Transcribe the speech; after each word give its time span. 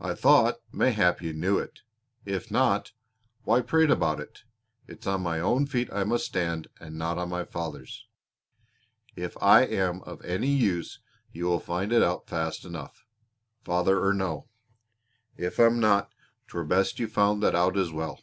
"I 0.00 0.14
thought 0.14 0.60
mayhap 0.72 1.20
you 1.20 1.32
knew 1.32 1.58
it. 1.58 1.80
If 2.24 2.48
not 2.48 2.92
why 3.42 3.60
prate 3.60 3.90
about 3.90 4.20
it? 4.20 4.44
It's 4.86 5.04
on 5.04 5.22
my 5.22 5.40
own 5.40 5.66
feet 5.66 5.92
I 5.92 6.04
must 6.04 6.26
stand 6.26 6.68
and 6.78 6.96
not 6.96 7.18
on 7.18 7.28
my 7.28 7.42
father's. 7.42 8.06
If 9.16 9.36
I 9.42 9.62
am 9.62 10.00
of 10.04 10.24
any 10.24 10.50
use 10.54 11.00
you 11.32 11.46
will 11.46 11.58
find 11.58 11.92
it 11.92 12.04
out 12.04 12.28
fast 12.28 12.64
enough, 12.64 13.04
father 13.64 13.98
or 13.98 14.14
no 14.14 14.46
father; 15.34 15.46
if 15.48 15.58
I'm 15.58 15.80
not 15.80 16.12
'twere 16.46 16.62
best 16.62 17.00
you 17.00 17.08
found 17.08 17.42
that 17.42 17.56
out 17.56 17.76
as 17.76 17.90
well." 17.90 18.20